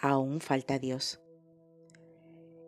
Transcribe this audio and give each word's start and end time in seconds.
Aún 0.00 0.40
falta 0.40 0.78
Dios. 0.78 1.20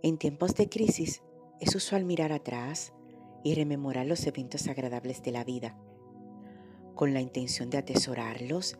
En 0.02 0.18
tiempos 0.18 0.56
de 0.56 0.68
crisis 0.68 1.22
es 1.60 1.76
usual 1.76 2.04
mirar 2.04 2.32
atrás 2.32 2.92
y 3.44 3.54
rememorar 3.54 4.06
los 4.06 4.26
eventos 4.26 4.66
agradables 4.66 5.22
de 5.22 5.30
la 5.30 5.44
vida, 5.44 5.78
con 6.96 7.14
la 7.14 7.20
intención 7.20 7.70
de 7.70 7.78
atesorarlos 7.78 8.78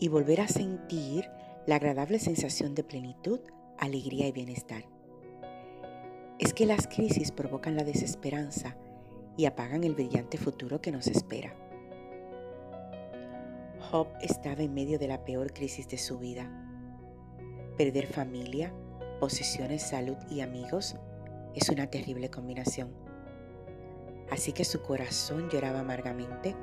y 0.00 0.08
volver 0.08 0.40
a 0.40 0.48
sentir 0.48 1.28
la 1.66 1.74
agradable 1.74 2.18
sensación 2.18 2.74
de 2.74 2.82
plenitud, 2.82 3.40
alegría 3.76 4.26
y 4.26 4.32
bienestar. 4.32 4.88
Es 6.38 6.54
que 6.54 6.64
las 6.64 6.88
crisis 6.88 7.30
provocan 7.30 7.76
la 7.76 7.84
desesperanza 7.84 8.74
y 9.36 9.44
apagan 9.44 9.84
el 9.84 9.94
brillante 9.94 10.38
futuro 10.38 10.80
que 10.80 10.92
nos 10.92 11.08
espera. 11.08 11.54
Job 13.90 14.08
estaba 14.22 14.62
en 14.62 14.72
medio 14.72 14.98
de 14.98 15.08
la 15.08 15.26
peor 15.26 15.52
crisis 15.52 15.86
de 15.88 15.98
su 15.98 16.18
vida. 16.18 16.71
Perder 17.76 18.06
familia, 18.06 18.70
posesiones, 19.18 19.82
salud 19.82 20.16
y 20.28 20.42
amigos 20.42 20.94
es 21.54 21.70
una 21.70 21.86
terrible 21.86 22.28
combinación. 22.28 22.90
Así 24.30 24.52
que 24.52 24.66
su 24.66 24.82
corazón 24.82 25.48
lloraba 25.48 25.80
amargamente 25.80 26.54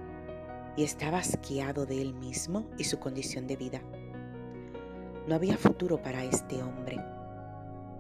y 0.78 0.84
estaba 0.84 1.18
asqueado 1.18 1.88
de 1.88 2.00
él 2.00 2.14
mismo 2.14 2.70
y 2.78 2.84
su 2.84 3.00
condición 3.00 3.48
de 3.48 3.56
vida. 3.56 3.82
No 5.28 5.34
había 5.34 5.58
futuro 5.58 6.00
para 6.00 6.24
este 6.24 6.62
hombre. 6.62 7.04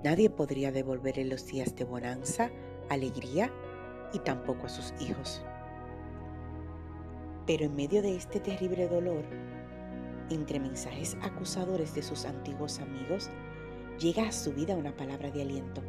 Nadie 0.03 0.30
podría 0.30 0.72
devolverle 0.72 1.26
los 1.26 1.48
días 1.48 1.76
de 1.76 1.86
bonanza, 1.86 2.52
alegría 2.89 3.52
y 4.14 4.20
tampoco 4.20 4.67
a 4.67 4.70
sus 4.70 4.94
hijos. 5.02 5.44
Pero 7.48 7.66
en 7.66 7.76
medio 7.76 8.03
de 8.03 8.16
este 8.16 8.39
terrible 8.39 8.88
dolor, 8.88 9.26
entre 10.29 10.59
mensajes 10.59 11.17
acusadores 11.21 11.93
de 11.95 12.03
sus 12.03 12.25
antiguos 12.25 12.79
amigos, 12.79 13.29
llega 13.99 14.27
a 14.27 14.31
su 14.31 14.53
vida 14.53 14.75
una 14.75 14.95
palabra 14.95 15.29
de 15.31 15.41
aliento, 15.41 15.81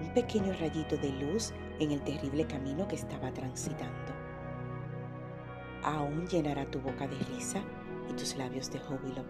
un 0.00 0.12
pequeño 0.14 0.52
rayito 0.58 0.96
de 0.96 1.10
luz 1.12 1.52
en 1.78 1.92
el 1.92 2.02
terrible 2.02 2.46
camino 2.46 2.86
que 2.88 2.96
estaba 2.96 3.32
transitando. 3.32 4.12
Aún 5.82 6.26
llenará 6.26 6.64
tu 6.70 6.80
boca 6.80 7.06
de 7.06 7.18
risa 7.34 7.62
y 8.10 8.12
tus 8.14 8.36
labios 8.36 8.70
de 8.70 8.78
júbilo. 8.80 9.24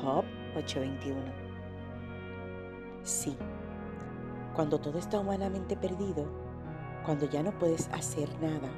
Job 0.00 0.24
8:21. 0.54 1.16
Sí, 3.02 3.36
cuando 4.54 4.78
todo 4.78 4.98
está 4.98 5.18
humanamente 5.18 5.76
perdido, 5.76 6.26
cuando 7.04 7.28
ya 7.28 7.42
no 7.42 7.58
puedes 7.58 7.88
hacer 7.88 8.28
nada, 8.40 8.68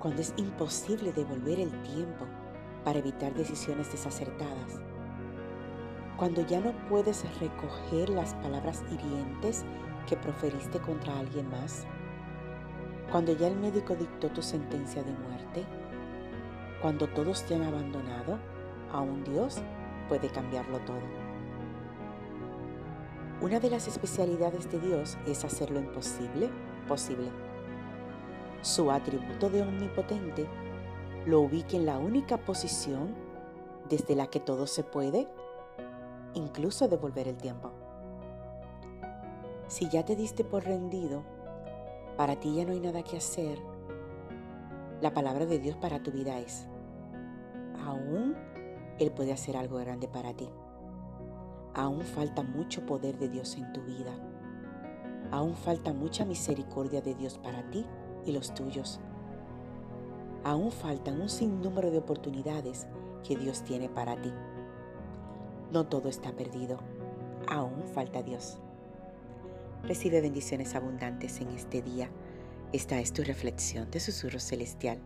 cuando 0.00 0.20
es 0.20 0.34
imposible 0.36 1.12
devolver 1.12 1.60
el 1.60 1.70
tiempo 1.82 2.26
para 2.84 2.98
evitar 2.98 3.34
decisiones 3.34 3.90
desacertadas, 3.90 4.80
cuando 6.16 6.46
ya 6.46 6.60
no 6.60 6.72
puedes 6.88 7.24
recoger 7.40 8.08
las 8.08 8.34
palabras 8.34 8.82
hirientes 8.90 9.64
que 10.08 10.16
proferiste 10.16 10.80
contra 10.80 11.18
alguien 11.18 11.48
más, 11.50 11.86
cuando 13.10 13.32
ya 13.36 13.48
el 13.48 13.56
médico 13.56 13.94
dictó 13.94 14.28
tu 14.30 14.42
sentencia 14.42 15.02
de 15.02 15.12
muerte, 15.12 15.64
cuando 16.80 17.06
todos 17.08 17.44
te 17.44 17.54
han 17.54 17.62
abandonado, 17.62 18.38
aún 18.92 19.22
Dios 19.24 19.62
puede 20.08 20.28
cambiarlo 20.28 20.78
todo. 20.80 21.02
Una 23.40 23.58
de 23.58 23.70
las 23.70 23.88
especialidades 23.88 24.70
de 24.70 24.78
Dios 24.78 25.18
es 25.26 25.44
hacer 25.44 25.70
lo 25.70 25.80
imposible 25.80 26.50
posible. 26.82 27.30
Su 28.60 28.90
atributo 28.90 29.50
de 29.50 29.62
omnipotente 29.62 30.46
lo 31.26 31.40
ubique 31.40 31.76
en 31.76 31.86
la 31.86 31.98
única 31.98 32.38
posición 32.38 33.14
desde 33.88 34.16
la 34.16 34.26
que 34.26 34.40
todo 34.40 34.66
se 34.66 34.82
puede, 34.82 35.28
incluso 36.34 36.88
devolver 36.88 37.28
el 37.28 37.36
tiempo. 37.36 37.70
Si 39.68 39.88
ya 39.88 40.04
te 40.04 40.16
diste 40.16 40.44
por 40.44 40.64
rendido, 40.64 41.22
para 42.16 42.36
ti 42.36 42.54
ya 42.56 42.64
no 42.64 42.72
hay 42.72 42.80
nada 42.80 43.02
que 43.02 43.16
hacer, 43.16 43.58
la 45.00 45.12
palabra 45.14 45.46
de 45.46 45.58
Dios 45.58 45.76
para 45.76 46.02
tu 46.02 46.10
vida 46.10 46.38
es, 46.38 46.66
aún 47.84 48.36
Él 48.98 49.10
puede 49.12 49.32
hacer 49.32 49.56
algo 49.56 49.78
grande 49.78 50.08
para 50.08 50.34
ti. 50.34 50.48
Aún 51.74 52.02
falta 52.02 52.42
mucho 52.42 52.84
poder 52.84 53.18
de 53.18 53.28
Dios 53.28 53.56
en 53.56 53.72
tu 53.72 53.80
vida. 53.82 54.12
Aún 55.30 55.54
falta 55.54 55.92
mucha 55.92 56.24
misericordia 56.24 57.00
de 57.00 57.14
Dios 57.14 57.38
para 57.38 57.62
ti 57.70 57.86
y 58.26 58.32
los 58.32 58.52
tuyos. 58.52 59.00
Aún 60.44 60.72
faltan 60.72 61.20
un 61.20 61.28
sinnúmero 61.28 61.90
de 61.90 61.98
oportunidades 61.98 62.86
que 63.26 63.36
Dios 63.36 63.62
tiene 63.62 63.88
para 63.88 64.20
ti. 64.20 64.32
No 65.70 65.86
todo 65.86 66.08
está 66.08 66.32
perdido, 66.32 66.78
aún 67.48 67.86
falta 67.94 68.22
Dios. 68.22 68.58
Recibe 69.84 70.20
bendiciones 70.20 70.74
abundantes 70.74 71.40
en 71.40 71.48
este 71.48 71.82
día. 71.82 72.10
Esta 72.72 72.98
es 73.00 73.12
tu 73.12 73.22
reflexión 73.22 73.90
de 73.90 74.00
Susurro 74.00 74.40
Celestial, 74.40 74.98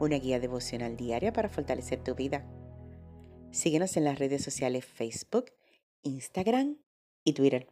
una 0.00 0.16
guía 0.16 0.40
devocional 0.40 0.96
diaria 0.96 1.32
para 1.32 1.48
fortalecer 1.48 2.02
tu 2.02 2.14
vida. 2.14 2.44
Síguenos 3.50 3.96
en 3.96 4.04
las 4.04 4.18
redes 4.18 4.42
sociales 4.42 4.84
Facebook, 4.84 5.46
Instagram 6.02 6.78
y 7.24 7.34
Twitter. 7.34 7.68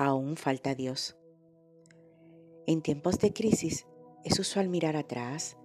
aún 0.00 0.36
falta 0.36 0.74
Dios. 0.74 1.19
En 2.66 2.82
tiempos 2.82 3.18
de 3.18 3.32
crisis 3.32 3.86
es 4.24 4.38
usual 4.38 4.68
mirar 4.68 4.96
atrás 4.96 5.56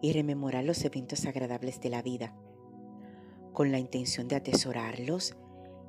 y 0.00 0.12
rememorar 0.12 0.64
los 0.64 0.84
eventos 0.84 1.26
agradables 1.26 1.80
de 1.80 1.90
la 1.90 2.02
vida, 2.02 2.34
con 3.52 3.72
la 3.72 3.78
intención 3.78 4.28
de 4.28 4.36
atesorarlos 4.36 5.36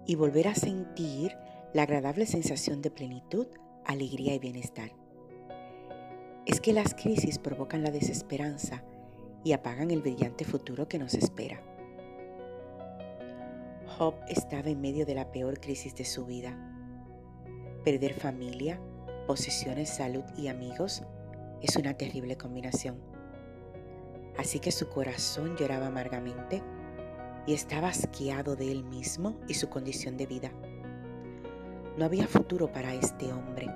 y 0.05 0.15
volver 0.15 0.47
a 0.47 0.55
sentir 0.55 1.37
la 1.73 1.83
agradable 1.83 2.25
sensación 2.25 2.81
de 2.81 2.91
plenitud, 2.91 3.47
alegría 3.85 4.33
y 4.33 4.39
bienestar. 4.39 4.91
Es 6.45 6.61
que 6.61 6.73
las 6.73 6.93
crisis 6.93 7.39
provocan 7.39 7.83
la 7.83 7.91
desesperanza 7.91 8.83
y 9.43 9.53
apagan 9.53 9.91
el 9.91 10.01
brillante 10.01 10.45
futuro 10.45 10.87
que 10.87 10.99
nos 10.99 11.13
espera. 11.13 11.61
Job 13.97 14.15
estaba 14.27 14.69
en 14.69 14.81
medio 14.81 15.05
de 15.05 15.15
la 15.15 15.31
peor 15.31 15.59
crisis 15.59 15.95
de 15.95 16.05
su 16.05 16.25
vida 16.25 16.71
Perder 17.85 18.15
familia, 18.15 18.81
posesiones, 19.25 19.89
salud 19.89 20.23
y 20.37 20.47
amigos 20.47 21.03
es 21.61 21.75
una 21.75 21.95
terrible 21.95 22.37
combinación. 22.37 22.97
Así 24.37 24.59
que 24.59 24.71
su 24.71 24.89
corazón 24.89 25.55
lloraba 25.57 25.87
amargamente 25.87 26.61
y 27.47 27.53
estaba 27.53 27.87
asqueado 27.89 28.55
de 28.55 28.71
él 28.71 28.83
mismo 28.83 29.35
y 29.47 29.53
su 29.55 29.69
condición 29.69 30.17
de 30.17 30.25
vida. 30.25 30.51
No 31.97 32.05
había 32.05 32.27
futuro 32.27 32.71
para 32.71 32.93
este 32.93 33.31
hombre. 33.31 33.67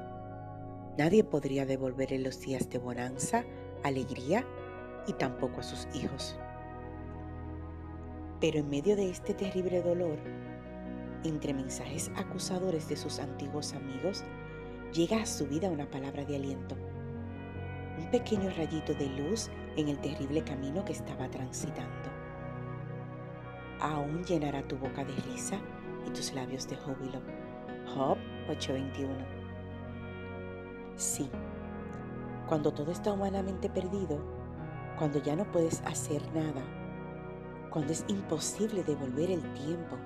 Nadie 0.98 1.24
podría 1.24 1.66
devolverle 1.66 2.20
los 2.20 2.42
días 2.42 2.70
de 2.70 2.78
bonanza, 2.78 3.46
alegría 3.84 4.46
y 5.08 5.14
tampoco 5.14 5.62
a 5.62 5.64
sus 5.64 5.88
hijos. 5.96 6.38
Pero 8.42 8.60
en 8.60 8.70
medio 8.70 8.96
de 8.96 9.10
este 9.10 9.34
terrible 9.34 9.82
dolor, 9.82 10.18
entre 11.24 11.54
mensajes 11.54 12.12
acusadores 12.16 12.88
de 12.90 12.98
sus 12.98 13.20
antiguos 13.20 13.74
amigos, 13.74 14.24
llega 14.94 15.22
a 15.22 15.26
su 15.26 15.46
vida 15.46 15.70
una 15.70 15.90
palabra 15.90 16.26
de 16.26 16.36
aliento, 16.36 16.76
un 17.98 18.10
pequeño 18.12 18.50
rayito 18.56 18.94
de 18.94 19.08
luz 19.08 19.50
en 19.76 19.88
el 19.88 20.00
terrible 20.00 20.44
camino 20.44 20.84
que 20.84 20.94
estaba 20.94 21.30
transitando. 21.30 22.10
Aún 23.80 24.24
llenará 24.24 24.68
tu 24.68 24.78
boca 24.78 25.06
de 25.06 25.16
risa 25.32 25.60
y 26.08 26.10
tus 26.10 26.34
labios 26.34 26.68
de 26.68 26.76
júbilo. 26.76 27.22
Job 27.94 28.18
8:21. 28.50 29.26
Sí, 30.96 31.30
cuando 32.48 32.74
todo 32.74 32.92
está 32.92 33.14
humanamente 33.14 33.70
perdido, 33.70 34.20
cuando 34.98 35.22
ya 35.22 35.36
no 35.36 35.50
puedes 35.52 35.82
hacer 35.86 36.22
nada, 36.34 36.62
cuando 37.70 37.94
es 37.94 38.04
imposible 38.08 38.84
devolver 38.84 39.30
el 39.32 39.54
tiempo 39.54 39.98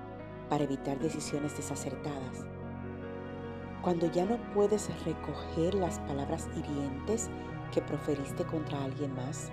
para 0.50 0.66
evitar 0.66 1.00
decisiones 1.00 1.56
desacertadas. 1.56 2.46
Cuando 3.84 4.10
ya 4.10 4.26
no 4.26 4.38
puedes 4.54 4.90
recoger 5.04 5.76
las 5.76 6.00
palabras 6.00 6.48
hirientes 6.56 7.30
que 7.72 7.82
proferiste 7.82 8.46
contra 8.46 8.84
alguien 8.84 9.14
más. 9.14 9.52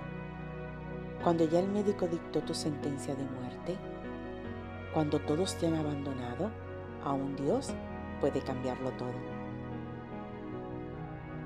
Cuando 1.23 1.44
ya 1.44 1.59
el 1.59 1.69
médico 1.69 2.06
dictó 2.06 2.41
tu 2.41 2.55
sentencia 2.55 3.15
de 3.15 3.25
muerte. 3.25 3.77
Cuando 4.94 5.19
todos 5.19 5.56
te 5.56 5.67
han 5.67 5.75
abandonado, 5.75 6.50
aún 7.05 7.35
Dios 7.37 7.71
puede 8.21 8.41
cambiarlo 8.41 8.93
todo. 8.93 9.41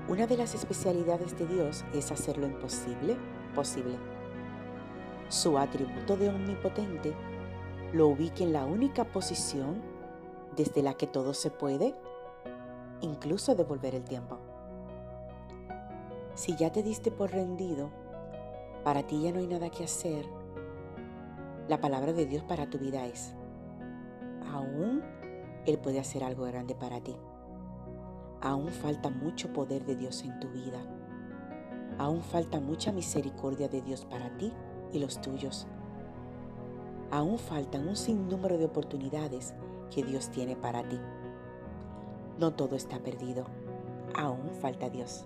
Una 0.07 0.27
de 0.27 0.37
las 0.37 0.53
especialidades 0.53 1.37
de 1.39 1.47
Dios 1.47 1.83
es 1.93 2.11
hacer 2.11 2.37
lo 2.37 2.45
imposible 2.45 3.17
posible. 3.55 3.95
Su 5.29 5.57
atributo 5.57 6.17
de 6.17 6.29
omnipotente 6.29 7.15
lo 7.93 8.09
ubique 8.09 8.43
en 8.43 8.53
la 8.53 8.65
única 8.65 9.05
posición 9.05 9.81
desde 10.55 10.83
la 10.83 10.93
que 10.93 11.07
todo 11.07 11.33
se 11.33 11.49
puede, 11.49 11.95
incluso 13.01 13.55
devolver 13.55 13.95
el 13.95 14.03
tiempo. 14.03 14.37
Si 16.33 16.55
ya 16.55 16.71
te 16.71 16.83
diste 16.83 17.11
por 17.11 17.31
rendido, 17.31 17.89
para 18.83 19.03
ti 19.03 19.21
ya 19.21 19.31
no 19.31 19.39
hay 19.39 19.47
nada 19.47 19.69
que 19.69 19.83
hacer, 19.83 20.25
La 21.67 21.81
palabra 21.81 22.13
de 22.13 22.27
Dios 22.27 22.43
para 22.43 22.69
tu 22.69 22.77
vida 22.77 23.07
es, 23.07 23.33
aún 24.53 25.01
Él 25.65 25.79
puede 25.79 25.99
hacer 25.99 26.23
algo 26.23 26.43
grande 26.43 26.75
para 26.75 27.01
ti. 27.01 27.15
Aún 28.39 28.67
falta 28.67 29.09
mucho 29.09 29.51
poder 29.51 29.83
de 29.83 29.95
Dios 29.95 30.23
en 30.23 30.39
tu 30.39 30.47
vida. 30.49 30.79
Aún 31.97 32.21
falta 32.21 32.59
mucha 32.59 32.91
misericordia 32.91 33.67
de 33.67 33.81
Dios 33.81 34.05
para 34.05 34.29
ti 34.37 34.53
y 34.93 34.99
los 34.99 35.19
tuyos. 35.21 35.65
Aún 37.09 37.39
faltan 37.39 37.87
un 37.87 37.95
sinnúmero 37.95 38.59
de 38.59 38.65
oportunidades 38.65 39.55
que 39.89 40.03
Dios 40.03 40.29
tiene 40.29 40.55
para 40.55 40.87
ti. 40.87 40.99
No 42.39 42.53
todo 42.53 42.75
está 42.75 42.99
perdido. 42.99 43.45
Aún 44.13 44.51
falta 44.61 44.89
Dios. 44.89 45.25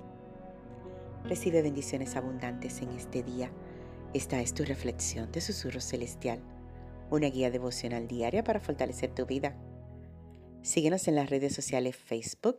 Recibe 1.24 1.62
bendiciones 1.62 2.16
abundantes 2.16 2.82
en 2.82 2.90
este 2.90 3.24
día. 3.24 3.52
Esta 4.14 4.42
es 4.42 4.54
tu 4.54 4.64
reflexión 4.64 5.32
de 5.32 5.42
Susurro 5.42 5.82
Celestial, 5.82 6.40
una 7.12 7.28
guía 7.28 7.52
devocional 7.52 8.08
diaria 8.08 8.44
para 8.44 8.60
fortalecer 8.60 9.14
tu 9.14 9.26
vida. 9.26 9.56
Síguenos 10.62 11.08
en 11.08 11.16
las 11.16 11.30
redes 11.30 11.54
sociales 11.54 11.96
Facebook, 11.96 12.58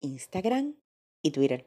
Instagram 0.00 0.76
y 1.22 1.30
Twitter. 1.30 1.66